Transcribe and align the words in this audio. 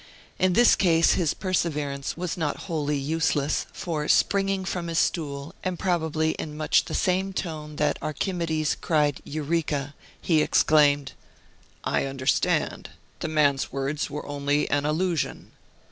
In 0.39 0.53
this 0.53 0.75
case 0.75 1.13
his 1.13 1.35
perseverance 1.35 2.17
was 2.17 2.35
not 2.35 2.61
wholly 2.65 2.97
useless, 2.97 3.67
for, 3.71 4.07
springing 4.07 4.65
from 4.65 4.87
his 4.87 4.97
stool, 4.97 5.53
and 5.63 5.77
probably 5.77 6.31
in 6.39 6.57
much 6.57 6.85
the 6.85 6.95
same 6.95 7.33
tone 7.33 7.75
that 7.75 7.99
Archimedes 8.01 8.73
cried 8.81 9.21
"Eureka!" 9.25 9.93
he 10.19 10.41
exclaimed, 10.41 11.11
"I 11.83 12.05
understand. 12.07 12.89
The 13.19 13.27
man's 13.27 13.71
words 13.71 14.09
were 14.09 14.25
only 14.25 14.67
an 14.71 14.87
allusion." 14.87 15.51